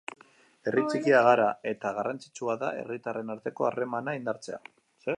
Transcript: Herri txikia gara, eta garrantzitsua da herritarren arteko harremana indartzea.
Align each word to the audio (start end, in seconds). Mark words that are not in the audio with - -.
Herri 0.69 0.83
txikia 0.93 1.19
gara, 1.27 1.51
eta 1.73 1.93
garrantzitsua 1.99 2.57
da 2.65 2.73
herritarren 2.81 3.33
arteko 3.37 3.69
harremana 3.71 4.21
indartzea. 4.23 4.65